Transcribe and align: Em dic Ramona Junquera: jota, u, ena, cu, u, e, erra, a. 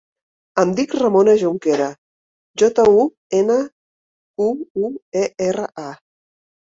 Em 0.61 0.69
dic 0.79 0.95
Ramona 1.01 1.35
Junquera: 1.41 1.89
jota, 2.61 2.85
u, 3.03 3.05
ena, 3.43 3.59
cu, 4.41 4.49
u, 4.89 4.93
e, 5.25 5.27
erra, 5.51 5.69
a. 5.89 5.91